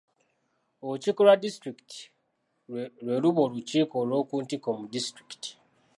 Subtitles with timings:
[0.85, 1.99] Olukiiko lwa disitulikiti
[3.05, 5.49] lwe luba olukiiko olw'oku ntikko mu disitulikiti.